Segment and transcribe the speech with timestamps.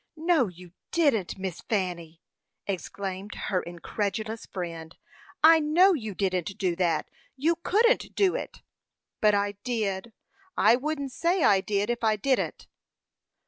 [0.17, 2.23] "No, you didn't, Miss Fanny!"
[2.65, 4.97] exclaimed her incredulous friend.
[5.43, 8.63] "I know you didn't do that; you couldn't do it."
[9.19, 10.11] "But I did;
[10.57, 12.65] I wouldn't say I did if I didn't."